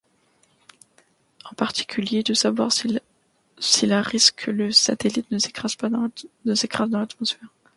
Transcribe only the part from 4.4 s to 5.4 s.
que le satellite ne